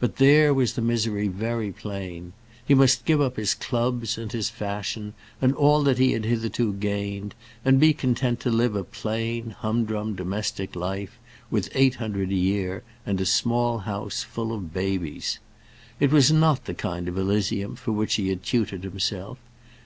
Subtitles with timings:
[0.00, 2.32] But there was the misery very plain.
[2.64, 6.72] He must give up his clubs, and his fashion, and all that he had hitherto
[6.72, 7.34] gained,
[7.66, 11.18] and be content to live a plain, humdrum, domestic life,
[11.50, 15.38] with eight hundred a year, and a small house, full of babies.
[16.00, 19.36] It was not the kind of Elysium for which he had tutored himself.